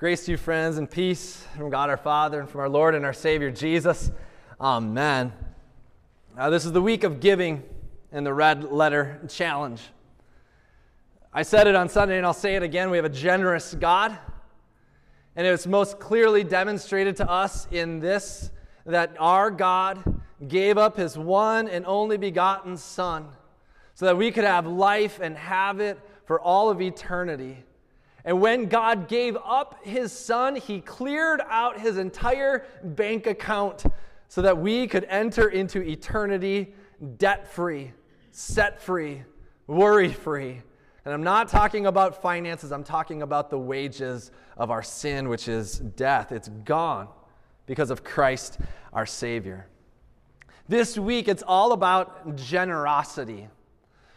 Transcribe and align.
Grace 0.00 0.24
to 0.24 0.30
you, 0.30 0.38
friends, 0.38 0.78
and 0.78 0.90
peace 0.90 1.44
from 1.58 1.68
God 1.68 1.90
our 1.90 1.96
Father 1.98 2.40
and 2.40 2.48
from 2.48 2.62
our 2.62 2.70
Lord 2.70 2.94
and 2.94 3.04
our 3.04 3.12
Savior 3.12 3.50
Jesus. 3.50 4.10
Amen. 4.58 5.30
Uh, 6.38 6.48
this 6.48 6.64
is 6.64 6.72
the 6.72 6.80
week 6.80 7.04
of 7.04 7.20
giving 7.20 7.62
in 8.10 8.24
the 8.24 8.32
red 8.32 8.64
letter 8.72 9.20
challenge. 9.28 9.82
I 11.34 11.42
said 11.42 11.66
it 11.66 11.74
on 11.74 11.90
Sunday 11.90 12.16
and 12.16 12.24
I'll 12.24 12.32
say 12.32 12.56
it 12.56 12.62
again. 12.62 12.88
We 12.88 12.96
have 12.96 13.04
a 13.04 13.10
generous 13.10 13.74
God, 13.74 14.16
and 15.36 15.46
it's 15.46 15.66
most 15.66 16.00
clearly 16.00 16.44
demonstrated 16.44 17.16
to 17.16 17.30
us 17.30 17.68
in 17.70 18.00
this 18.00 18.50
that 18.86 19.14
our 19.18 19.50
God 19.50 20.22
gave 20.48 20.78
up 20.78 20.96
his 20.96 21.18
one 21.18 21.68
and 21.68 21.84
only 21.84 22.16
begotten 22.16 22.78
Son 22.78 23.28
so 23.92 24.06
that 24.06 24.16
we 24.16 24.30
could 24.30 24.44
have 24.44 24.66
life 24.66 25.20
and 25.20 25.36
have 25.36 25.78
it 25.78 26.00
for 26.24 26.40
all 26.40 26.70
of 26.70 26.80
eternity. 26.80 27.66
And 28.24 28.40
when 28.40 28.66
God 28.66 29.08
gave 29.08 29.36
up 29.44 29.84
his 29.84 30.12
son, 30.12 30.56
he 30.56 30.80
cleared 30.80 31.40
out 31.48 31.80
his 31.80 31.96
entire 31.96 32.66
bank 32.82 33.26
account 33.26 33.84
so 34.28 34.42
that 34.42 34.58
we 34.58 34.86
could 34.86 35.04
enter 35.04 35.48
into 35.48 35.80
eternity 35.82 36.74
debt 37.16 37.52
free, 37.52 37.92
set 38.30 38.80
free, 38.80 39.22
worry 39.66 40.12
free. 40.12 40.62
And 41.04 41.14
I'm 41.14 41.22
not 41.22 41.48
talking 41.48 41.86
about 41.86 42.20
finances, 42.20 42.72
I'm 42.72 42.84
talking 42.84 43.22
about 43.22 43.50
the 43.50 43.58
wages 43.58 44.30
of 44.56 44.70
our 44.70 44.82
sin, 44.82 45.28
which 45.28 45.48
is 45.48 45.78
death. 45.78 46.30
It's 46.30 46.48
gone 46.48 47.08
because 47.66 47.90
of 47.90 48.04
Christ 48.04 48.58
our 48.92 49.06
Savior. 49.06 49.66
This 50.68 50.98
week, 50.98 51.26
it's 51.26 51.42
all 51.46 51.72
about 51.72 52.36
generosity. 52.36 53.48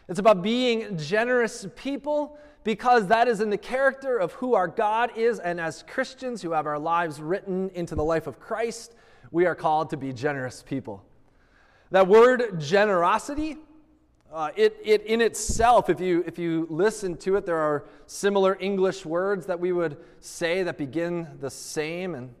It's 0.08 0.18
about 0.18 0.42
being 0.42 0.98
generous 0.98 1.66
people 1.76 2.38
because 2.62 3.06
that 3.08 3.28
is 3.28 3.40
in 3.40 3.50
the 3.50 3.58
character 3.58 4.16
of 4.18 4.32
who 4.32 4.54
our 4.54 4.68
God 4.68 5.16
is. 5.16 5.38
And 5.38 5.60
as 5.60 5.84
Christians 5.86 6.42
who 6.42 6.52
have 6.52 6.66
our 6.66 6.78
lives 6.78 7.20
written 7.20 7.70
into 7.74 7.94
the 7.94 8.04
life 8.04 8.26
of 8.26 8.40
Christ, 8.40 8.94
we 9.30 9.46
are 9.46 9.54
called 9.54 9.90
to 9.90 9.96
be 9.96 10.12
generous 10.12 10.62
people. 10.62 11.02
That 11.90 12.08
word 12.08 12.58
generosity, 12.60 13.58
uh, 14.32 14.50
it, 14.56 14.76
it 14.82 15.02
in 15.06 15.20
itself, 15.20 15.88
if 15.88 16.00
you, 16.00 16.24
if 16.26 16.38
you 16.38 16.66
listen 16.70 17.16
to 17.18 17.36
it, 17.36 17.46
there 17.46 17.58
are 17.58 17.84
similar 18.06 18.56
English 18.60 19.04
words 19.04 19.46
that 19.46 19.60
we 19.60 19.72
would 19.72 19.98
say 20.20 20.62
that 20.62 20.78
begin 20.78 21.28
the 21.40 21.50
same. 21.50 22.14
And 22.14 22.34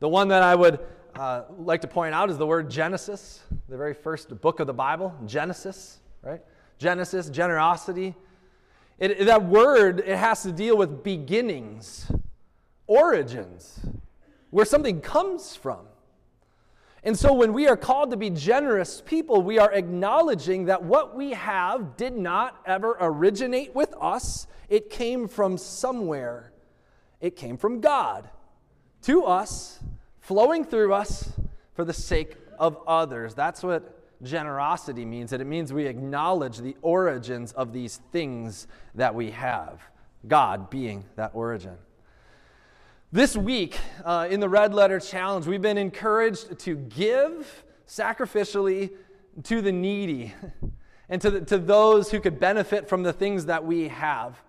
the 0.00 0.08
one 0.08 0.28
that 0.28 0.42
I 0.42 0.54
would 0.54 0.80
uh, 1.14 1.42
like 1.58 1.80
to 1.80 1.88
point 1.88 2.14
out 2.14 2.30
is 2.30 2.38
the 2.38 2.46
word 2.46 2.70
Genesis, 2.70 3.40
the 3.68 3.76
very 3.76 3.94
first 3.94 4.40
book 4.40 4.60
of 4.60 4.66
the 4.66 4.74
Bible, 4.74 5.14
Genesis, 5.26 6.00
right? 6.22 6.42
Genesis, 6.82 7.30
generosity. 7.30 8.16
It, 8.98 9.26
that 9.26 9.44
word, 9.44 10.00
it 10.00 10.16
has 10.16 10.42
to 10.42 10.52
deal 10.52 10.76
with 10.76 11.04
beginnings, 11.04 12.10
origins, 12.86 13.80
where 14.50 14.66
something 14.66 15.00
comes 15.00 15.54
from. 15.54 15.86
And 17.04 17.18
so 17.18 17.32
when 17.32 17.52
we 17.52 17.66
are 17.68 17.76
called 17.76 18.10
to 18.10 18.16
be 18.16 18.30
generous 18.30 19.00
people, 19.00 19.42
we 19.42 19.58
are 19.58 19.72
acknowledging 19.72 20.66
that 20.66 20.82
what 20.82 21.16
we 21.16 21.30
have 21.30 21.96
did 21.96 22.16
not 22.16 22.60
ever 22.66 22.96
originate 23.00 23.74
with 23.74 23.94
us. 24.00 24.46
It 24.68 24.90
came 24.90 25.26
from 25.26 25.58
somewhere. 25.58 26.52
It 27.20 27.36
came 27.36 27.56
from 27.56 27.80
God 27.80 28.28
to 29.02 29.24
us, 29.24 29.80
flowing 30.20 30.64
through 30.64 30.94
us 30.94 31.32
for 31.74 31.84
the 31.84 31.92
sake 31.92 32.36
of 32.58 32.76
others. 32.86 33.34
That's 33.34 33.62
what 33.62 34.01
generosity 34.22 35.04
means 35.04 35.30
that 35.30 35.40
it 35.40 35.46
means 35.46 35.72
we 35.72 35.86
acknowledge 35.86 36.58
the 36.58 36.76
origins 36.82 37.52
of 37.52 37.72
these 37.72 38.00
things 38.10 38.66
that 38.94 39.14
we 39.14 39.30
have, 39.30 39.80
God 40.26 40.70
being 40.70 41.04
that 41.16 41.32
origin. 41.34 41.76
This 43.10 43.36
week 43.36 43.78
uh, 44.04 44.28
in 44.30 44.40
the 44.40 44.48
Red 44.48 44.72
Letter 44.72 44.98
Challenge, 44.98 45.46
we've 45.46 45.60
been 45.60 45.78
encouraged 45.78 46.58
to 46.60 46.76
give 46.76 47.64
sacrificially 47.86 48.90
to 49.44 49.60
the 49.60 49.72
needy 49.72 50.32
and 51.08 51.20
to, 51.20 51.30
the, 51.30 51.40
to 51.42 51.58
those 51.58 52.10
who 52.10 52.20
could 52.20 52.40
benefit 52.40 52.88
from 52.88 53.02
the 53.02 53.12
things 53.12 53.46
that 53.46 53.64
we 53.64 53.88
have. 53.88 54.42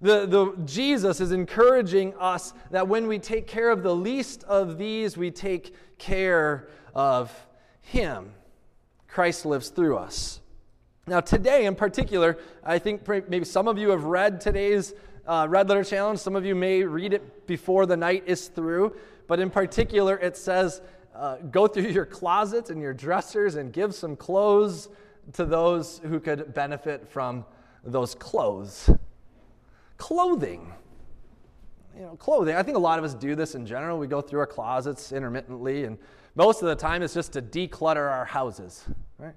The, 0.00 0.24
the, 0.24 0.56
Jesus 0.64 1.20
is 1.20 1.30
encouraging 1.30 2.14
us 2.14 2.54
that 2.70 2.88
when 2.88 3.06
we 3.06 3.18
take 3.18 3.46
care 3.46 3.70
of 3.70 3.82
the 3.82 3.94
least 3.94 4.44
of 4.44 4.78
these, 4.78 5.18
we 5.18 5.30
take 5.30 5.74
care 5.98 6.68
of 6.94 7.30
Him. 7.82 8.32
Christ 9.10 9.44
lives 9.44 9.68
through 9.70 9.96
us. 9.96 10.40
Now, 11.06 11.20
today 11.20 11.66
in 11.66 11.74
particular, 11.74 12.38
I 12.62 12.78
think 12.78 13.06
maybe 13.28 13.44
some 13.44 13.66
of 13.66 13.78
you 13.78 13.90
have 13.90 14.04
read 14.04 14.40
today's 14.40 14.94
uh, 15.26 15.46
Red 15.50 15.68
Letter 15.68 15.82
Challenge. 15.82 16.18
Some 16.18 16.36
of 16.36 16.44
you 16.44 16.54
may 16.54 16.84
read 16.84 17.12
it 17.12 17.46
before 17.46 17.86
the 17.86 17.96
night 17.96 18.24
is 18.26 18.48
through. 18.48 18.94
But 19.26 19.40
in 19.40 19.50
particular, 19.50 20.16
it 20.18 20.36
says 20.36 20.80
uh, 21.14 21.36
go 21.50 21.66
through 21.66 21.88
your 21.88 22.06
closets 22.06 22.70
and 22.70 22.80
your 22.80 22.94
dressers 22.94 23.56
and 23.56 23.72
give 23.72 23.94
some 23.94 24.16
clothes 24.16 24.88
to 25.32 25.44
those 25.44 26.00
who 26.04 26.20
could 26.20 26.54
benefit 26.54 27.08
from 27.08 27.44
those 27.84 28.14
clothes. 28.14 28.90
Clothing. 29.96 30.72
Know, 32.10 32.16
clothing. 32.16 32.56
I 32.56 32.62
think 32.64 32.76
a 32.76 32.80
lot 32.80 32.98
of 32.98 33.04
us 33.04 33.14
do 33.14 33.36
this 33.36 33.54
in 33.54 33.64
general. 33.64 33.96
We 33.96 34.08
go 34.08 34.20
through 34.20 34.40
our 34.40 34.46
closets 34.46 35.12
intermittently 35.12 35.84
and 35.84 35.96
most 36.34 36.60
of 36.60 36.66
the 36.66 36.74
time, 36.74 37.02
it's 37.02 37.14
just 37.14 37.32
to 37.34 37.42
declutter 37.42 38.10
our 38.10 38.24
houses. 38.24 38.84
Right? 39.18 39.34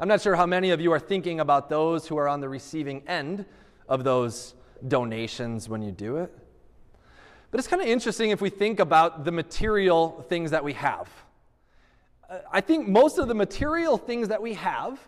I'm 0.00 0.08
not 0.08 0.20
sure 0.20 0.34
how 0.34 0.46
many 0.46 0.70
of 0.70 0.80
you 0.80 0.90
are 0.92 0.98
thinking 0.98 1.38
about 1.38 1.68
those 1.68 2.08
who 2.08 2.16
are 2.16 2.28
on 2.28 2.40
the 2.40 2.48
receiving 2.48 3.06
end 3.06 3.44
of 3.88 4.02
those 4.02 4.54
donations 4.88 5.68
when 5.68 5.82
you 5.82 5.92
do 5.92 6.16
it. 6.16 6.36
But 7.52 7.60
it's 7.60 7.68
kind 7.68 7.80
of 7.80 7.86
interesting 7.86 8.30
if 8.30 8.40
we 8.40 8.50
think 8.50 8.80
about 8.80 9.24
the 9.24 9.32
material 9.32 10.24
things 10.28 10.50
that 10.50 10.64
we 10.64 10.72
have. 10.72 11.08
I 12.50 12.60
think 12.60 12.88
most 12.88 13.18
of 13.18 13.28
the 13.28 13.34
material 13.34 13.96
things 13.96 14.28
that 14.28 14.42
we 14.42 14.54
have, 14.54 14.98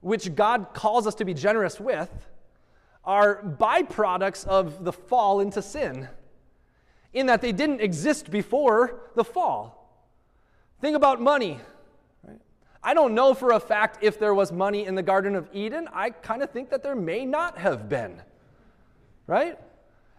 which 0.00 0.34
God 0.36 0.68
calls 0.74 1.08
us 1.08 1.16
to 1.16 1.24
be 1.24 1.34
generous 1.34 1.80
with, 1.80 2.10
are 3.04 3.42
byproducts 3.42 4.46
of 4.46 4.84
the 4.84 4.92
fall 4.92 5.40
into 5.40 5.60
sin, 5.60 6.08
in 7.12 7.26
that 7.26 7.40
they 7.40 7.52
didn't 7.52 7.80
exist 7.80 8.30
before 8.30 9.00
the 9.14 9.24
fall. 9.24 9.78
Think 10.80 10.96
about 10.96 11.20
money. 11.20 11.60
I 12.82 12.94
don't 12.94 13.14
know 13.14 13.34
for 13.34 13.52
a 13.52 13.60
fact 13.60 13.98
if 14.02 14.18
there 14.18 14.34
was 14.34 14.50
money 14.50 14.86
in 14.86 14.94
the 14.94 15.02
Garden 15.02 15.36
of 15.36 15.48
Eden. 15.52 15.88
I 15.92 16.10
kind 16.10 16.42
of 16.42 16.50
think 16.50 16.70
that 16.70 16.82
there 16.82 16.96
may 16.96 17.24
not 17.24 17.58
have 17.58 17.88
been. 17.88 18.20
Right? 19.26 19.58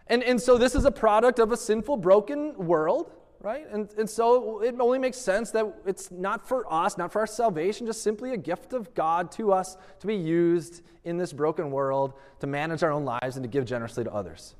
And, 0.06 0.22
and 0.22 0.40
so 0.40 0.56
this 0.56 0.74
is 0.74 0.84
a 0.84 0.90
product 0.90 1.38
of 1.38 1.52
a 1.52 1.56
sinful, 1.56 1.98
broken 1.98 2.56
world, 2.56 3.10
right? 3.40 3.66
And, 3.70 3.92
and 3.98 4.08
so 4.08 4.60
it 4.60 4.74
only 4.80 4.98
makes 4.98 5.18
sense 5.18 5.50
that 5.50 5.66
it's 5.86 6.10
not 6.10 6.46
for 6.46 6.70
us, 6.72 6.96
not 6.96 7.12
for 7.12 7.20
our 7.20 7.26
salvation, 7.26 7.86
just 7.86 8.02
simply 8.02 8.32
a 8.32 8.36
gift 8.36 8.72
of 8.72 8.94
God 8.94 9.30
to 9.32 9.52
us 9.52 9.76
to 10.00 10.06
be 10.06 10.16
used 10.16 10.82
in 11.04 11.18
this 11.18 11.32
broken 11.32 11.70
world 11.70 12.14
to 12.40 12.46
manage 12.46 12.82
our 12.82 12.90
own 12.90 13.04
lives 13.04 13.36
and 13.36 13.44
to 13.44 13.48
give 13.48 13.66
generously 13.66 14.04
to 14.04 14.12
others. 14.12 14.54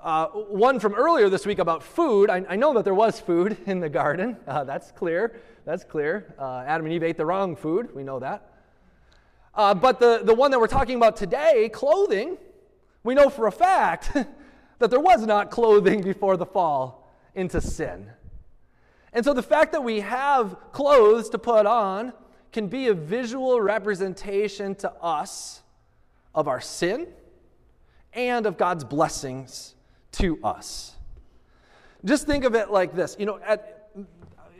Uh, 0.00 0.26
one 0.28 0.78
from 0.78 0.94
earlier 0.94 1.28
this 1.28 1.44
week 1.44 1.58
about 1.58 1.82
food. 1.82 2.30
I, 2.30 2.44
I, 2.48 2.54
know 2.54 2.72
that 2.74 2.84
there 2.84 2.94
was 2.94 3.18
food 3.18 3.56
in 3.66 3.80
the 3.80 3.88
garden. 3.88 4.36
Uh, 4.46 4.62
that's 4.62 4.92
clear. 4.92 5.40
That's 5.64 5.82
clear. 5.82 6.34
Uh, 6.38 6.62
Adam 6.64 6.86
and 6.86 6.94
Eve 6.94 7.02
ate 7.02 7.16
the 7.16 7.26
wrong 7.26 7.56
food. 7.56 7.92
We 7.96 8.04
know 8.04 8.20
that. 8.20 8.48
Uh, 9.56 9.74
but 9.74 9.98
the, 9.98 10.20
the 10.22 10.34
one 10.34 10.52
that 10.52 10.60
we're 10.60 10.68
talking 10.68 10.96
about 10.96 11.16
today, 11.16 11.68
clothing, 11.72 12.38
we 13.02 13.16
know 13.16 13.28
for 13.28 13.48
a 13.48 13.52
fact 13.52 14.12
that 14.78 14.88
there 14.88 15.00
was 15.00 15.26
not 15.26 15.50
clothing 15.50 16.00
before 16.00 16.36
the 16.36 16.46
fall 16.46 17.12
into 17.34 17.60
sin. 17.60 18.08
And 19.12 19.24
so 19.24 19.34
the 19.34 19.42
fact 19.42 19.72
that 19.72 19.82
we 19.82 19.98
have 19.98 20.56
clothes 20.70 21.28
to 21.30 21.38
put 21.38 21.66
on 21.66 22.12
can 22.52 22.68
be 22.68 22.86
a 22.86 22.94
visual 22.94 23.60
representation 23.60 24.76
to 24.76 24.92
us 25.02 25.62
of 26.36 26.46
our 26.46 26.60
sin 26.60 27.08
and 28.12 28.46
of 28.46 28.56
God's 28.56 28.84
blessings 28.84 29.74
to 30.12 30.38
us. 30.42 30.96
Just 32.04 32.26
think 32.26 32.44
of 32.44 32.54
it 32.54 32.70
like 32.70 32.94
this. 32.94 33.16
You 33.18 33.26
know, 33.26 33.40
at, 33.44 33.90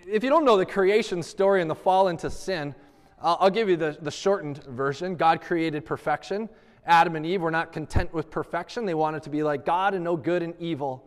if 0.07 0.25
you 0.25 0.31
don't 0.31 0.45
know 0.45 0.57
the 0.57 0.67
creation 0.67 1.23
story 1.23 1.63
and 1.63 1.71
the 1.71 1.75
fall 1.75 2.09
into 2.09 2.31
sin, 2.31 2.75
I'll, 3.21 3.39
I'll 3.41 3.51
give 3.51 3.69
you 3.69 3.77
the, 3.77 3.97
the 4.01 4.11
shortened 4.11 4.65
version. 4.65 5.17
God 5.17 5.41
created 5.41 5.85
perfection. 5.85 6.49
Adam 6.87 7.17
and 7.17 7.27
Eve 7.27 7.43
were 7.43 7.51
not 7.51 7.73
content 7.73 8.13
with 8.13 8.31
perfection. 8.31 8.87
They 8.87 8.95
wanted 8.95 9.23
to 9.25 9.31
be 9.31 9.43
like 9.43 9.65
God 9.65 9.95
and 9.95 10.05
know 10.05 10.17
good 10.17 10.43
and 10.43 10.55
evil. 10.59 11.05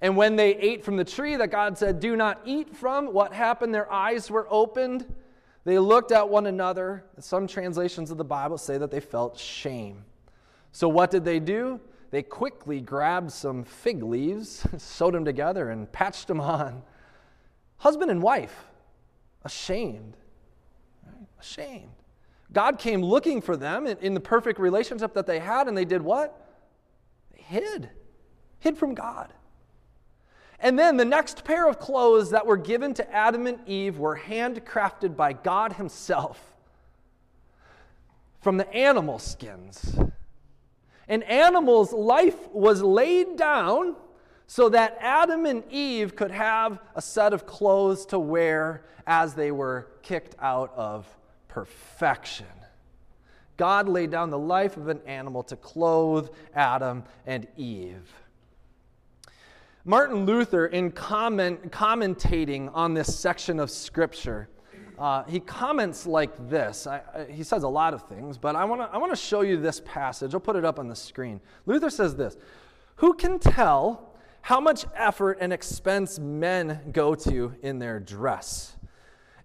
And 0.00 0.16
when 0.16 0.36
they 0.36 0.54
ate 0.56 0.84
from 0.84 0.96
the 0.96 1.04
tree 1.04 1.36
that 1.36 1.50
God 1.50 1.76
said, 1.76 1.98
Do 1.98 2.16
not 2.16 2.40
eat 2.44 2.74
from, 2.76 3.12
what 3.12 3.32
happened? 3.32 3.74
Their 3.74 3.92
eyes 3.92 4.30
were 4.30 4.46
opened. 4.48 5.12
They 5.64 5.78
looked 5.78 6.12
at 6.12 6.28
one 6.28 6.46
another. 6.46 7.04
Some 7.18 7.46
translations 7.46 8.10
of 8.10 8.16
the 8.16 8.24
Bible 8.24 8.58
say 8.58 8.78
that 8.78 8.90
they 8.90 9.00
felt 9.00 9.36
shame. 9.36 10.04
So, 10.70 10.88
what 10.88 11.10
did 11.10 11.24
they 11.24 11.40
do? 11.40 11.80
They 12.10 12.22
quickly 12.22 12.80
grabbed 12.80 13.32
some 13.32 13.64
fig 13.64 14.02
leaves, 14.02 14.66
sewed 14.78 15.14
them 15.14 15.24
together, 15.24 15.70
and 15.70 15.90
patched 15.92 16.26
them 16.28 16.40
on. 16.40 16.82
Husband 17.78 18.10
and 18.10 18.22
wife, 18.22 18.64
ashamed. 19.44 20.16
Right? 21.06 21.26
Ashamed. 21.40 21.90
God 22.52 22.78
came 22.78 23.02
looking 23.02 23.40
for 23.40 23.56
them 23.56 23.86
in, 23.86 23.98
in 23.98 24.14
the 24.14 24.20
perfect 24.20 24.58
relationship 24.58 25.14
that 25.14 25.26
they 25.26 25.38
had, 25.38 25.68
and 25.68 25.76
they 25.76 25.84
did 25.84 26.02
what? 26.02 26.48
They 27.34 27.42
hid. 27.42 27.90
Hid 28.60 28.78
from 28.78 28.94
God. 28.94 29.32
And 30.60 30.78
then 30.78 30.96
the 30.96 31.04
next 31.04 31.44
pair 31.44 31.68
of 31.68 31.78
clothes 31.78 32.30
that 32.30 32.44
were 32.44 32.56
given 32.56 32.94
to 32.94 33.12
Adam 33.12 33.46
and 33.46 33.60
Eve 33.68 33.98
were 33.98 34.18
handcrafted 34.18 35.14
by 35.14 35.32
God 35.34 35.74
Himself 35.74 36.40
from 38.40 38.56
the 38.56 38.72
animal 38.72 39.18
skins. 39.18 39.96
An 41.08 41.22
animal's 41.22 41.92
life 41.92 42.48
was 42.52 42.82
laid 42.82 43.36
down 43.36 43.96
so 44.46 44.68
that 44.70 44.96
Adam 45.00 45.46
and 45.46 45.62
Eve 45.70 46.16
could 46.16 46.30
have 46.30 46.80
a 46.94 47.02
set 47.02 47.32
of 47.32 47.46
clothes 47.46 48.06
to 48.06 48.18
wear 48.18 48.84
as 49.06 49.34
they 49.34 49.50
were 49.50 49.88
kicked 50.02 50.34
out 50.40 50.72
of 50.76 51.06
perfection. 51.48 52.46
God 53.56 53.88
laid 53.88 54.10
down 54.10 54.30
the 54.30 54.38
life 54.38 54.76
of 54.76 54.88
an 54.88 55.00
animal 55.06 55.42
to 55.44 55.56
clothe 55.56 56.30
Adam 56.54 57.04
and 57.26 57.46
Eve. 57.56 58.12
Martin 59.84 60.26
Luther, 60.26 60.66
in 60.66 60.90
comment, 60.90 61.72
commentating 61.72 62.70
on 62.74 62.94
this 62.94 63.18
section 63.18 63.58
of 63.58 63.70
Scripture, 63.70 64.48
uh, 64.98 65.24
he 65.24 65.40
comments 65.40 66.06
like 66.06 66.48
this. 66.48 66.86
I, 66.86 67.00
I, 67.14 67.30
he 67.30 67.44
says 67.44 67.62
a 67.62 67.68
lot 67.68 67.94
of 67.94 68.02
things, 68.08 68.36
but 68.36 68.56
I 68.56 68.64
want 68.64 68.80
to 68.80 68.88
I 68.92 68.98
wanna 68.98 69.16
show 69.16 69.42
you 69.42 69.56
this 69.56 69.80
passage. 69.84 70.34
I'll 70.34 70.40
put 70.40 70.56
it 70.56 70.64
up 70.64 70.78
on 70.78 70.88
the 70.88 70.96
screen. 70.96 71.40
Luther 71.66 71.90
says 71.90 72.16
this 72.16 72.36
Who 72.96 73.14
can 73.14 73.38
tell 73.38 74.14
how 74.42 74.60
much 74.60 74.86
effort 74.94 75.38
and 75.40 75.52
expense 75.52 76.18
men 76.18 76.90
go 76.92 77.14
to 77.14 77.54
in 77.62 77.78
their 77.78 78.00
dress? 78.00 78.76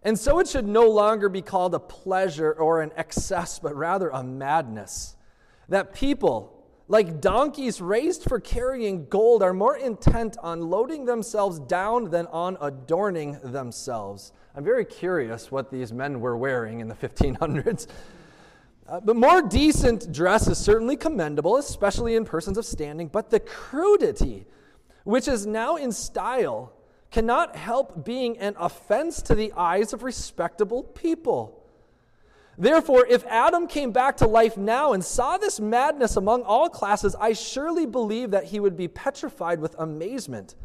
And 0.01 0.19
so 0.19 0.39
it 0.39 0.47
should 0.47 0.67
no 0.67 0.89
longer 0.89 1.29
be 1.29 1.41
called 1.41 1.73
a 1.73 1.79
pleasure 1.79 2.51
or 2.51 2.81
an 2.81 2.91
excess, 2.97 3.59
but 3.59 3.75
rather 3.75 4.09
a 4.09 4.23
madness. 4.23 5.15
That 5.69 5.93
people, 5.93 6.62
like 6.87 7.21
donkeys 7.21 7.81
raised 7.81 8.23
for 8.23 8.39
carrying 8.39 9.05
gold, 9.07 9.41
are 9.41 9.53
more 9.53 9.77
intent 9.77 10.37
on 10.41 10.69
loading 10.69 11.05
themselves 11.05 11.59
down 11.59 12.09
than 12.09 12.27
on 12.27 12.57
adorning 12.61 13.39
themselves. 13.43 14.33
I'm 14.55 14.63
very 14.63 14.85
curious 14.85 15.51
what 15.51 15.71
these 15.71 15.93
men 15.93 16.19
were 16.19 16.37
wearing 16.37 16.79
in 16.81 16.87
the 16.87 16.95
1500s. 16.95 17.87
Uh, 18.87 18.99
but 18.99 19.15
more 19.15 19.41
decent 19.41 20.11
dress 20.11 20.47
is 20.47 20.57
certainly 20.57 20.97
commendable, 20.97 21.55
especially 21.55 22.15
in 22.15 22.25
persons 22.25 22.57
of 22.57 22.65
standing. 22.65 23.07
But 23.07 23.29
the 23.29 23.39
crudity, 23.39 24.45
which 25.05 25.29
is 25.29 25.45
now 25.45 25.77
in 25.77 25.93
style, 25.93 26.73
cannot 27.09 27.55
help 27.55 28.03
being 28.03 28.37
an 28.39 28.55
offense 28.59 29.21
to 29.21 29.35
the 29.35 29.53
eyes 29.53 29.93
of 29.93 30.03
respectable 30.03 30.83
people. 30.83 31.62
Therefore, 32.57 33.05
if 33.07 33.25
Adam 33.25 33.67
came 33.67 33.91
back 33.91 34.17
to 34.17 34.27
life 34.27 34.57
now 34.57 34.93
and 34.93 35.03
saw 35.03 35.37
this 35.37 35.59
madness 35.59 36.15
among 36.15 36.43
all 36.43 36.69
classes, 36.69 37.15
I 37.19 37.33
surely 37.33 37.85
believe 37.85 38.31
that 38.31 38.45
he 38.45 38.59
would 38.59 38.77
be 38.77 38.87
petrified 38.87 39.59
with 39.59 39.75
amazement. 39.79 40.55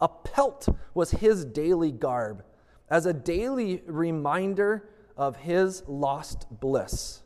A 0.00 0.08
pelt 0.08 0.68
was 0.92 1.12
his 1.12 1.44
daily 1.44 1.92
garb, 1.92 2.44
as 2.90 3.06
a 3.06 3.14
daily 3.14 3.82
reminder 3.86 4.88
of 5.16 5.36
his 5.36 5.82
lost 5.86 6.46
bliss. 6.50 7.22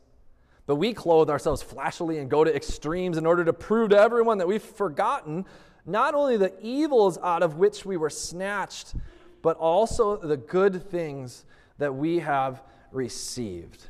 But 0.65 0.75
we 0.75 0.93
clothe 0.93 1.29
ourselves 1.29 1.61
flashily 1.61 2.19
and 2.19 2.29
go 2.29 2.43
to 2.43 2.55
extremes 2.55 3.17
in 3.17 3.25
order 3.25 3.43
to 3.43 3.51
prove 3.53 3.89
to 3.89 3.99
everyone 3.99 4.37
that 4.37 4.47
we've 4.47 4.61
forgotten 4.61 5.45
not 5.85 6.13
only 6.13 6.37
the 6.37 6.53
evils 6.61 7.17
out 7.17 7.43
of 7.43 7.57
which 7.57 7.85
we 7.85 7.97
were 7.97 8.09
snatched, 8.09 8.93
but 9.41 9.57
also 9.57 10.15
the 10.17 10.37
good 10.37 10.89
things 10.89 11.43
that 11.79 11.95
we 11.95 12.19
have 12.19 12.61
received. 12.91 13.87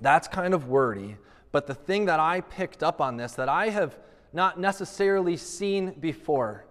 That's 0.00 0.28
kind 0.28 0.54
of 0.54 0.68
wordy, 0.68 1.16
but 1.52 1.66
the 1.66 1.74
thing 1.74 2.06
that 2.06 2.20
I 2.20 2.40
picked 2.40 2.82
up 2.82 3.00
on 3.00 3.16
this 3.16 3.32
that 3.34 3.48
I 3.48 3.70
have 3.70 3.98
not 4.32 4.60
necessarily 4.60 5.36
seen 5.36 5.92
before, 5.98 6.64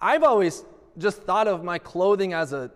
I've 0.00 0.22
always 0.22 0.64
just 0.98 1.22
thought 1.22 1.48
of 1.48 1.64
my 1.64 1.78
clothing 1.78 2.32
as 2.32 2.52
a 2.52 2.70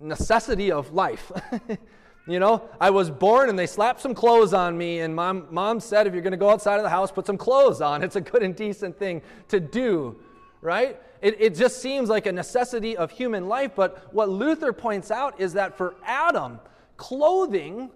necessity 0.00 0.70
of 0.70 0.92
life. 0.92 1.32
you 2.26 2.40
know, 2.40 2.68
I 2.80 2.90
was 2.90 3.10
born 3.10 3.48
and 3.48 3.58
they 3.58 3.66
slapped 3.66 4.00
some 4.00 4.14
clothes 4.14 4.52
on 4.52 4.76
me, 4.76 5.00
and 5.00 5.14
mom, 5.14 5.46
mom 5.50 5.80
said, 5.80 6.06
if 6.06 6.12
you're 6.12 6.22
going 6.22 6.32
to 6.32 6.36
go 6.36 6.50
outside 6.50 6.76
of 6.76 6.82
the 6.82 6.90
house, 6.90 7.10
put 7.10 7.26
some 7.26 7.38
clothes 7.38 7.80
on. 7.80 8.02
It's 8.06 8.16
a 8.16 8.20
good 8.20 8.42
and 8.42 8.54
decent 8.54 8.98
thing 8.98 9.22
to 9.48 9.60
do, 9.60 10.16
right? 10.60 11.00
It, 11.22 11.40
it 11.40 11.54
just 11.54 11.80
seems 11.80 12.08
like 12.08 12.26
a 12.26 12.32
necessity 12.32 12.96
of 12.96 13.10
human 13.10 13.48
life. 13.48 13.72
But 13.74 14.12
what 14.12 14.28
Luther 14.28 14.72
points 14.72 15.10
out 15.10 15.40
is 15.40 15.54
that 15.54 15.76
for 15.76 15.94
Adam, 16.04 16.60
clothing 16.96 17.90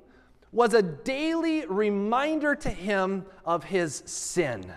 was 0.53 0.75
a 0.75 0.83
daily 0.83 1.65
reminder 1.67 2.55
to 2.57 2.71
him 2.71 3.25
of 3.45 3.65
his 3.65 4.03
sin. 4.07 4.73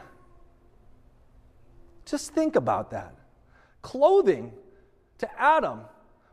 Just 2.05 2.33
think 2.33 2.55
about 2.55 2.91
that. 2.91 3.15
Clothing 3.81 4.53
to 5.17 5.41
Adam 5.41 5.81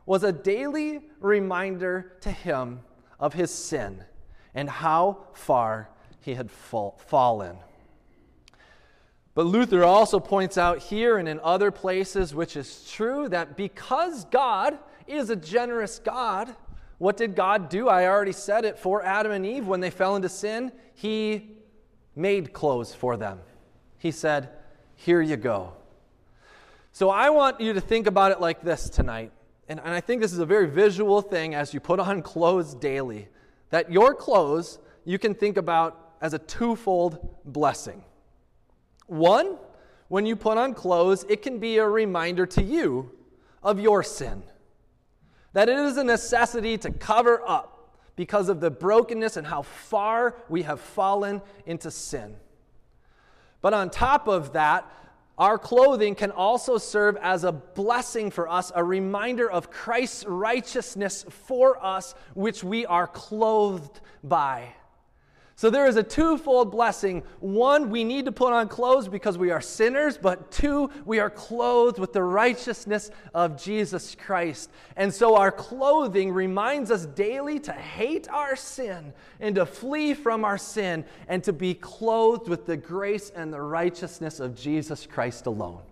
was 0.05 0.23
a 0.23 0.31
daily 0.31 1.01
reminder 1.19 2.13
to 2.21 2.31
him 2.31 2.81
of 3.19 3.33
his 3.33 3.51
sin 3.51 4.03
and 4.53 4.69
how 4.69 5.17
far 5.33 5.89
he 6.19 6.35
had 6.35 6.51
fall, 6.51 6.99
fallen. 7.07 7.57
But 9.33 9.45
Luther 9.45 9.83
also 9.83 10.19
points 10.19 10.57
out 10.57 10.79
here 10.79 11.17
and 11.17 11.27
in 11.27 11.39
other 11.41 11.71
places, 11.71 12.35
which 12.35 12.57
is 12.57 12.89
true, 12.91 13.29
that 13.29 13.55
because 13.55 14.25
God 14.25 14.77
is 15.07 15.29
a 15.29 15.35
generous 15.35 15.99
God, 15.99 16.53
what 17.01 17.17
did 17.17 17.35
God 17.35 17.69
do? 17.69 17.89
I 17.89 18.05
already 18.05 18.31
said 18.31 18.63
it 18.63 18.77
for 18.77 19.03
Adam 19.03 19.31
and 19.31 19.43
Eve 19.43 19.65
when 19.65 19.79
they 19.79 19.89
fell 19.89 20.15
into 20.15 20.29
sin. 20.29 20.71
He 20.93 21.49
made 22.15 22.53
clothes 22.53 22.93
for 22.93 23.17
them. 23.17 23.39
He 23.97 24.11
said, 24.11 24.49
Here 24.97 25.19
you 25.19 25.35
go. 25.35 25.73
So 26.91 27.09
I 27.09 27.31
want 27.31 27.59
you 27.59 27.73
to 27.73 27.81
think 27.81 28.05
about 28.05 28.31
it 28.31 28.39
like 28.39 28.61
this 28.61 28.87
tonight. 28.87 29.31
And, 29.67 29.79
and 29.79 29.89
I 29.89 29.99
think 29.99 30.21
this 30.21 30.31
is 30.31 30.37
a 30.37 30.45
very 30.45 30.67
visual 30.67 31.23
thing 31.23 31.55
as 31.55 31.73
you 31.73 31.79
put 31.79 31.99
on 31.99 32.21
clothes 32.33 32.75
daily. 32.75 33.29
That 33.71 33.91
your 33.91 34.13
clothes 34.13 34.77
you 35.03 35.17
can 35.17 35.33
think 35.33 35.57
about 35.57 36.11
as 36.21 36.35
a 36.35 36.39
twofold 36.39 37.35
blessing. 37.45 38.03
One, 39.07 39.57
when 40.07 40.27
you 40.27 40.35
put 40.35 40.59
on 40.59 40.75
clothes, 40.75 41.25
it 41.27 41.41
can 41.41 41.57
be 41.57 41.79
a 41.79 41.87
reminder 41.87 42.45
to 42.45 42.61
you 42.61 43.09
of 43.63 43.79
your 43.79 44.03
sin. 44.03 44.43
That 45.53 45.69
it 45.69 45.77
is 45.77 45.97
a 45.97 46.03
necessity 46.03 46.77
to 46.79 46.91
cover 46.91 47.41
up 47.45 47.97
because 48.15 48.49
of 48.49 48.59
the 48.59 48.71
brokenness 48.71 49.37
and 49.37 49.47
how 49.47 49.63
far 49.63 50.35
we 50.49 50.63
have 50.63 50.79
fallen 50.79 51.41
into 51.65 51.91
sin. 51.91 52.35
But 53.61 53.73
on 53.73 53.89
top 53.89 54.27
of 54.27 54.53
that, 54.53 54.89
our 55.37 55.57
clothing 55.57 56.15
can 56.15 56.31
also 56.31 56.77
serve 56.77 57.17
as 57.17 57.43
a 57.43 57.51
blessing 57.51 58.31
for 58.31 58.47
us, 58.47 58.71
a 58.75 58.83
reminder 58.83 59.49
of 59.49 59.71
Christ's 59.71 60.25
righteousness 60.25 61.25
for 61.29 61.83
us, 61.83 62.13
which 62.33 62.63
we 62.63 62.85
are 62.85 63.07
clothed 63.07 64.01
by. 64.23 64.75
So 65.61 65.69
there 65.69 65.85
is 65.85 65.95
a 65.95 66.01
twofold 66.01 66.71
blessing. 66.71 67.21
One, 67.39 67.91
we 67.91 68.03
need 68.03 68.25
to 68.25 68.31
put 68.31 68.51
on 68.51 68.67
clothes 68.67 69.07
because 69.07 69.37
we 69.37 69.51
are 69.51 69.61
sinners, 69.61 70.17
but 70.17 70.49
two, 70.49 70.89
we 71.05 71.19
are 71.19 71.29
clothed 71.29 71.99
with 71.99 72.13
the 72.13 72.23
righteousness 72.23 73.11
of 73.35 73.61
Jesus 73.61 74.15
Christ. 74.15 74.71
And 74.95 75.13
so 75.13 75.35
our 75.35 75.51
clothing 75.51 76.31
reminds 76.31 76.89
us 76.89 77.05
daily 77.05 77.59
to 77.59 77.73
hate 77.73 78.27
our 78.29 78.55
sin 78.55 79.13
and 79.39 79.53
to 79.53 79.67
flee 79.67 80.15
from 80.15 80.45
our 80.45 80.57
sin 80.57 81.05
and 81.27 81.43
to 81.43 81.53
be 81.53 81.75
clothed 81.75 82.49
with 82.49 82.65
the 82.65 82.77
grace 82.77 83.29
and 83.29 83.53
the 83.53 83.61
righteousness 83.61 84.39
of 84.39 84.55
Jesus 84.55 85.05
Christ 85.05 85.45
alone. 85.45 85.83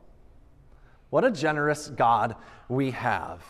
What 1.11 1.25
a 1.25 1.29
generous 1.29 1.89
God 1.89 2.35
we 2.69 2.89
have. 2.89 3.43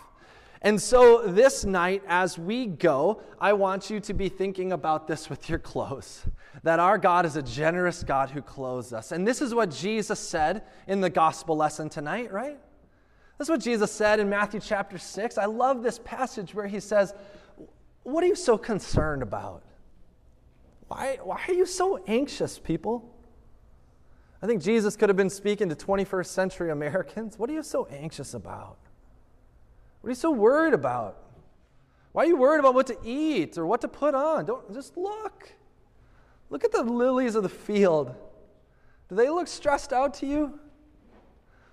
And 0.62 0.82
so, 0.82 1.26
this 1.26 1.64
night, 1.64 2.04
as 2.08 2.38
we 2.38 2.66
go, 2.66 3.22
I 3.40 3.54
want 3.54 3.90
you 3.90 4.02
to 4.02 4.14
be 4.14 4.28
thinking 4.28 4.74
about 4.74 5.08
this 5.08 5.30
with 5.30 5.50
your 5.50 5.60
clothes 5.60 6.26
that 6.64 6.80
our 6.80 6.98
God 6.98 7.26
is 7.26 7.36
a 7.36 7.42
generous 7.42 8.04
God 8.04 8.30
who 8.30 8.42
clothes 8.42 8.92
us. 8.92 9.12
And 9.12 9.26
this 9.26 9.42
is 9.42 9.54
what 9.54 9.72
Jesus 9.72 10.20
said 10.20 10.64
in 10.88 11.00
the 11.00 11.10
gospel 11.10 11.56
lesson 11.56 11.90
tonight, 11.90 12.32
right? 12.32 12.58
This 13.38 13.46
is 13.46 13.50
what 13.50 13.62
Jesus 13.62 13.92
said 13.92 14.20
in 14.20 14.30
Matthew 14.30 14.60
chapter 14.60 14.98
6. 14.98 15.38
I 15.38 15.46
love 15.46 15.82
this 15.82 16.00
passage 16.04 16.54
where 16.54 16.68
he 16.68 16.82
says, 16.82 17.14
What 18.04 18.24
are 18.24 18.28
you 18.28 18.36
so 18.36 18.58
concerned 18.58 19.24
about? 19.24 19.64
Why, 20.90 21.20
why 21.24 21.40
are 21.48 21.54
you 21.54 21.66
so 21.66 22.04
anxious, 22.08 22.60
people? 22.60 23.16
I 24.42 24.48
think 24.48 24.62
Jesus 24.62 24.96
could 24.96 25.10
have 25.10 25.18
been 25.18 25.30
speaking 25.30 25.70
to 25.70 25.76
21st 25.76 26.26
century 26.26 26.72
Americans. 26.72 27.38
What 27.38 27.50
are 27.50 27.54
you 27.54 27.64
so 27.64 27.88
anxious 27.92 28.34
about? 28.34 28.78
What 30.02 30.08
are 30.08 30.12
you 30.12 30.16
so 30.16 30.32
worried 30.32 30.74
about? 30.74 31.18
Why 32.12 32.24
are 32.24 32.28
you 32.28 32.38
worried 32.38 32.60
about 32.60 32.74
what 32.74 32.88
to 32.88 32.98
eat 33.04 33.58
or 33.58 33.66
what 33.66 33.82
to 33.82 33.88
put 33.88 34.16
on? 34.16 34.46
Don't 34.46 34.74
just 34.74 34.98
look. 34.98 35.54
Look 36.50 36.64
at 36.64 36.72
the 36.72 36.84
lilies 36.84 37.36
of 37.36 37.44
the 37.44 37.50
field. 37.50 38.16
Do 39.10 39.16
they 39.16 39.30
look 39.30 39.48
stressed 39.48 39.94
out 39.94 40.14
to 40.16 40.26
you? 40.26 40.60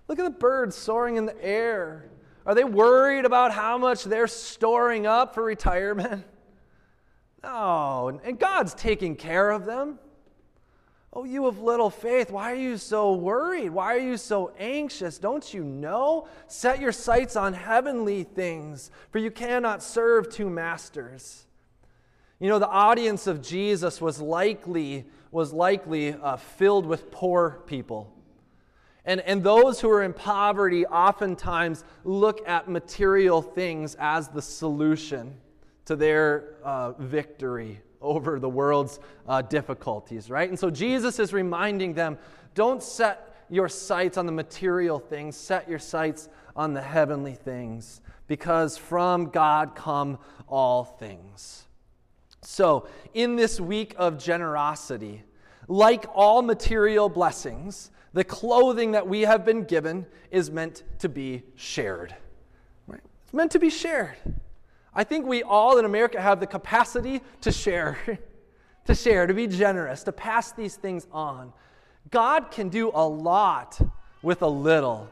Look 0.09 0.19
at 0.19 0.25
the 0.25 0.31
birds 0.31 0.77
soaring 0.77 1.17
in 1.17 1.27
the 1.27 1.45
air. 1.45 2.11
Are 2.45 2.55
they 2.55 2.65
worried 2.65 3.25
about 3.25 3.53
how 3.53 3.77
much 3.77 4.05
they're 4.05 4.29
storing 4.29 5.07
up 5.07 5.35
for 5.35 5.43
retirement? 5.43 6.25
No, 7.43 8.21
and 8.25 8.41
God's 8.41 8.75
taking 8.75 9.15
care 9.15 9.53
of 9.53 9.67
them. 9.67 10.01
Oh, 11.19 11.25
you 11.25 11.47
of 11.47 11.63
little 11.63 11.89
faith, 11.89 12.31
why 12.31 12.53
are 12.53 12.57
you 12.57 12.77
so 12.77 13.15
worried? 13.15 13.71
Why 13.71 13.95
are 13.95 13.99
you 13.99 14.19
so 14.19 14.53
anxious? 14.59 15.17
Don't 15.17 15.55
you 15.55 15.65
know? 15.65 16.29
Set 16.47 16.79
your 16.79 16.93
sights 16.93 17.37
on 17.37 17.55
heavenly 17.55 18.23
things, 18.23 18.91
for 19.09 19.19
you 19.19 19.31
cannot 19.31 19.83
serve 19.83 20.29
two 20.29 20.51
masters. 20.51 21.47
You 22.39 22.51
know, 22.51 22.59
the 22.59 22.69
audience 22.69 23.27
of 23.27 23.41
Jesus 23.41 23.99
was 23.99 24.21
likely, 24.21 25.07
was 25.31 25.55
likely 25.55 26.13
uh, 26.13 26.37
filled 26.37 26.85
with 26.85 27.11
poor 27.11 27.63
people. 27.67 28.13
And, 29.07 29.23
and 29.23 29.43
those 29.43 29.81
who 29.81 29.89
are 29.89 30.03
in 30.03 30.13
poverty 30.13 30.85
oftentimes 30.85 31.83
look 32.05 32.47
at 32.47 32.69
material 32.69 33.41
things 33.41 33.97
as 33.99 34.29
the 34.29 34.43
solution 34.43 35.35
to 35.87 35.97
their 35.97 36.57
uh, 36.63 36.93
victory 36.93 37.81
over 38.01 38.39
the 38.39 38.49
world's 38.49 39.01
uh, 39.29 39.43
difficulties, 39.43 40.31
right? 40.31 40.49
And 40.49 40.59
so 40.59 40.71
Jesus 40.71 41.19
is 41.19 41.33
reminding 41.33 41.95
them 41.95 42.19
don't 42.55 42.83
set 42.83 43.45
your 43.49 43.69
sights 43.69 44.17
on 44.17 44.27
the 44.27 44.33
material 44.33 44.99
things, 44.99 45.37
set 45.37 45.69
your 45.69 45.79
sights 45.79 46.29
on 46.55 46.75
the 46.75 46.83
heavenly 46.83 47.35
things, 47.35 48.01
because 48.27 48.77
from 48.77 49.27
God 49.27 49.75
come 49.75 50.19
all 50.49 50.85
things. 50.85 51.65
So, 52.43 52.89
in 53.13 53.37
this 53.37 53.61
week 53.61 53.95
of 53.99 54.19
generosity, 54.19 55.23
like 55.69 56.07
all 56.15 56.43
material 56.43 57.09
blessings, 57.09 57.91
the 58.13 58.25
clothing 58.25 58.93
that 58.93 59.07
we 59.07 59.23
have 59.23 59.45
been 59.45 59.65
given 59.65 60.07
is 60.31 60.51
meant 60.51 60.85
to 61.01 61.09
be 61.09 61.43
shared. 61.57 62.15
Right? 62.87 63.01
It's 63.25 63.35
meant 63.35 63.53
to 63.53 63.59
be 63.59 63.71
shared. 63.71 64.17
I 64.97 65.05
think 65.05 65.27
we 65.27 65.43
all 65.43 65.79
in 65.79 65.85
America 65.85 66.21
have 66.21 66.41
the 66.41 66.47
capacity 66.47 67.21
to 67.43 67.53
share, 67.53 67.99
to 68.87 68.95
share, 68.95 69.27
to 69.27 69.35
be 69.35 69.47
generous, 69.47 70.03
to 70.05 70.13
pass 70.13 70.53
these 70.53 70.75
things 70.75 71.07
on. 71.13 71.53
God 72.11 72.51
can 72.51 72.71
do 72.71 72.91
a 72.95 73.07
lot 73.07 73.79
with 74.23 74.41
a 74.41 74.47
little. 74.47 75.07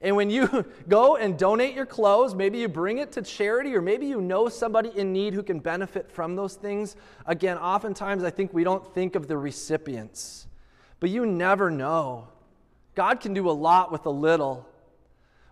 And 0.00 0.16
when 0.16 0.28
you 0.28 0.66
go 0.88 1.16
and 1.16 1.38
donate 1.38 1.76
your 1.76 1.86
clothes, 1.86 2.34
maybe 2.34 2.58
you 2.58 2.66
bring 2.66 2.98
it 2.98 3.12
to 3.12 3.22
charity, 3.22 3.76
or 3.76 3.80
maybe 3.80 4.06
you 4.06 4.20
know 4.20 4.48
somebody 4.48 4.90
in 4.96 5.12
need 5.12 5.34
who 5.34 5.44
can 5.44 5.60
benefit 5.60 6.10
from 6.10 6.34
those 6.34 6.54
things. 6.54 6.96
Again, 7.26 7.58
oftentimes 7.58 8.24
I 8.24 8.30
think 8.30 8.52
we 8.52 8.64
don't 8.64 8.84
think 8.92 9.14
of 9.14 9.28
the 9.28 9.38
recipients, 9.38 10.48
but 10.98 11.10
you 11.10 11.26
never 11.26 11.70
know. 11.70 12.26
God 12.96 13.20
can 13.20 13.34
do 13.34 13.48
a 13.48 13.52
lot 13.52 13.92
with 13.92 14.04
a 14.06 14.10
little. 14.10 14.66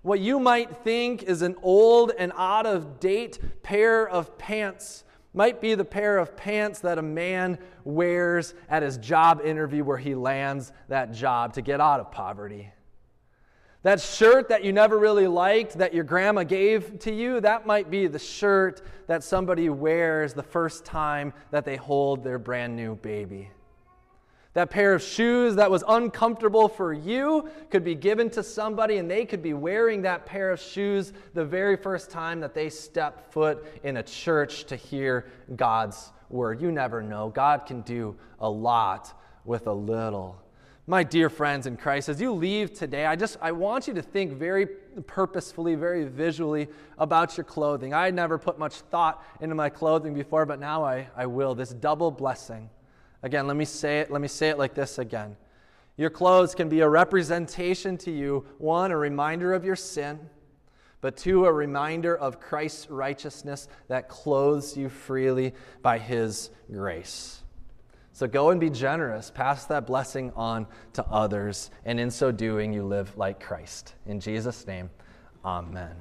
What 0.04 0.20
you 0.20 0.38
might 0.38 0.84
think 0.84 1.22
is 1.22 1.40
an 1.40 1.56
old 1.62 2.12
and 2.18 2.30
out 2.36 2.66
of 2.66 3.00
date 3.00 3.38
pair 3.62 4.06
of 4.06 4.36
pants 4.36 5.02
might 5.32 5.62
be 5.62 5.74
the 5.74 5.84
pair 5.86 6.18
of 6.18 6.36
pants 6.36 6.80
that 6.80 6.98
a 6.98 7.02
man 7.02 7.56
wears 7.84 8.52
at 8.68 8.82
his 8.82 8.98
job 8.98 9.40
interview 9.42 9.82
where 9.82 9.96
he 9.96 10.14
lands 10.14 10.72
that 10.88 11.12
job 11.12 11.54
to 11.54 11.62
get 11.62 11.80
out 11.80 12.00
of 12.00 12.10
poverty. 12.12 12.70
That 13.82 13.98
shirt 13.98 14.50
that 14.50 14.62
you 14.62 14.74
never 14.74 14.98
really 14.98 15.26
liked 15.26 15.78
that 15.78 15.94
your 15.94 16.04
grandma 16.04 16.42
gave 16.42 16.98
to 16.98 17.10
you, 17.10 17.40
that 17.40 17.66
might 17.66 17.90
be 17.90 18.06
the 18.06 18.18
shirt 18.18 18.82
that 19.06 19.24
somebody 19.24 19.70
wears 19.70 20.34
the 20.34 20.42
first 20.42 20.84
time 20.84 21.32
that 21.50 21.64
they 21.64 21.76
hold 21.76 22.22
their 22.22 22.38
brand 22.38 22.76
new 22.76 22.96
baby. 22.96 23.48
That 24.54 24.70
pair 24.70 24.94
of 24.94 25.02
shoes 25.02 25.56
that 25.56 25.68
was 25.68 25.82
uncomfortable 25.86 26.68
for 26.68 26.92
you 26.92 27.48
could 27.70 27.82
be 27.82 27.96
given 27.96 28.30
to 28.30 28.42
somebody, 28.42 28.98
and 28.98 29.10
they 29.10 29.24
could 29.24 29.42
be 29.42 29.52
wearing 29.52 30.02
that 30.02 30.26
pair 30.26 30.52
of 30.52 30.60
shoes 30.60 31.12
the 31.34 31.44
very 31.44 31.76
first 31.76 32.08
time 32.08 32.38
that 32.40 32.54
they 32.54 32.70
step 32.70 33.32
foot 33.32 33.64
in 33.82 33.96
a 33.96 34.02
church 34.02 34.64
to 34.66 34.76
hear 34.76 35.26
God's 35.56 36.12
word. 36.30 36.60
You 36.62 36.70
never 36.70 37.02
know. 37.02 37.30
God 37.30 37.66
can 37.66 37.80
do 37.80 38.16
a 38.38 38.48
lot 38.48 39.12
with 39.44 39.66
a 39.66 39.72
little. 39.72 40.40
My 40.86 41.02
dear 41.02 41.30
friends 41.30 41.66
in 41.66 41.76
Christ, 41.76 42.08
as 42.08 42.20
you 42.20 42.32
leave 42.32 42.74
today, 42.74 43.06
I 43.06 43.16
just 43.16 43.38
I 43.40 43.52
want 43.52 43.88
you 43.88 43.94
to 43.94 44.02
think 44.02 44.34
very 44.34 44.66
purposefully, 44.66 45.74
very 45.74 46.04
visually 46.04 46.68
about 46.98 47.36
your 47.36 47.44
clothing. 47.44 47.92
I 47.92 48.04
had 48.04 48.14
never 48.14 48.38
put 48.38 48.58
much 48.58 48.74
thought 48.74 49.24
into 49.40 49.54
my 49.54 49.68
clothing 49.68 50.14
before, 50.14 50.46
but 50.46 50.60
now 50.60 50.84
I, 50.84 51.08
I 51.16 51.26
will. 51.26 51.54
This 51.54 51.70
double 51.70 52.10
blessing 52.10 52.68
Again, 53.24 53.46
let 53.46 53.56
me 53.56 53.64
say 53.64 54.00
it, 54.00 54.10
let 54.10 54.20
me 54.20 54.28
say 54.28 54.50
it 54.50 54.58
like 54.58 54.74
this 54.74 54.98
again. 54.98 55.34
Your 55.96 56.10
clothes 56.10 56.54
can 56.54 56.68
be 56.68 56.80
a 56.80 56.88
representation 56.88 57.96
to 57.98 58.10
you, 58.10 58.44
one, 58.58 58.90
a 58.90 58.98
reminder 58.98 59.54
of 59.54 59.64
your 59.64 59.76
sin, 59.76 60.20
but 61.00 61.16
two, 61.16 61.46
a 61.46 61.52
reminder 61.52 62.14
of 62.14 62.38
Christ's 62.38 62.90
righteousness 62.90 63.68
that 63.88 64.10
clothes 64.10 64.76
you 64.76 64.90
freely 64.90 65.54
by 65.80 65.98
his 65.98 66.50
grace. 66.70 67.42
So 68.12 68.26
go 68.26 68.50
and 68.50 68.60
be 68.60 68.68
generous. 68.68 69.30
Pass 69.30 69.64
that 69.66 69.86
blessing 69.86 70.30
on 70.36 70.66
to 70.92 71.04
others. 71.06 71.70
And 71.86 71.98
in 71.98 72.10
so 72.10 72.30
doing, 72.30 72.74
you 72.74 72.84
live 72.84 73.16
like 73.16 73.40
Christ. 73.40 73.94
In 74.04 74.20
Jesus' 74.20 74.66
name, 74.66 74.90
amen. 75.44 75.96